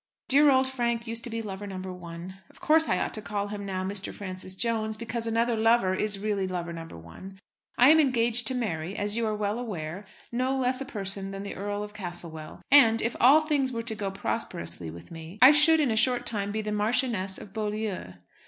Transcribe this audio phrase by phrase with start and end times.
[0.29, 2.39] Dear old Frank used to be lover number one.
[2.49, 4.11] Of course I ought to call him now Mr.
[4.11, 7.37] Francis Jones, because another lover is really lover number one.
[7.77, 11.43] I am engaged to marry, as you are well aware, no less a person than
[11.43, 15.51] the Earl of Castlewell; and, if all things were to go prosperously with me, I
[15.51, 18.13] should in a short time be the Marchioness of Beaulieu.